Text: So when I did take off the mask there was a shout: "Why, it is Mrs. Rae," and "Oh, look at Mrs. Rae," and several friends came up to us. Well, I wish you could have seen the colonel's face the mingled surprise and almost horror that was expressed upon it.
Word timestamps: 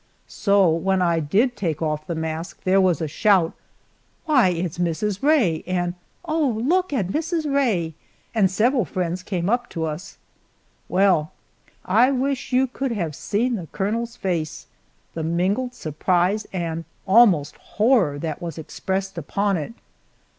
So 0.25 0.67
when 0.67 0.99
I 0.99 1.19
did 1.19 1.55
take 1.55 1.79
off 1.79 2.07
the 2.07 2.15
mask 2.15 2.63
there 2.63 2.81
was 2.81 3.01
a 3.01 3.07
shout: 3.07 3.53
"Why, 4.25 4.49
it 4.49 4.65
is 4.65 4.77
Mrs. 4.79 5.21
Rae," 5.21 5.63
and 5.67 5.93
"Oh, 6.25 6.59
look 6.65 6.91
at 6.91 7.09
Mrs. 7.09 7.45
Rae," 7.45 7.93
and 8.33 8.49
several 8.49 8.83
friends 8.83 9.21
came 9.21 9.47
up 9.47 9.69
to 9.69 9.83
us. 9.85 10.17
Well, 10.89 11.33
I 11.85 12.09
wish 12.09 12.51
you 12.51 12.65
could 12.65 12.93
have 12.93 13.13
seen 13.15 13.53
the 13.53 13.67
colonel's 13.67 14.15
face 14.15 14.65
the 15.13 15.21
mingled 15.21 15.75
surprise 15.75 16.47
and 16.51 16.85
almost 17.07 17.55
horror 17.57 18.17
that 18.17 18.41
was 18.41 18.57
expressed 18.57 19.19
upon 19.19 19.55
it. 19.55 19.73